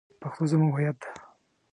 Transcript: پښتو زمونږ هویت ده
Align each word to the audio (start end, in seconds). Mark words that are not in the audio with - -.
پښتو 0.21 0.43
زمونږ 0.51 0.71
هویت 0.73 0.97
ده 1.01 1.09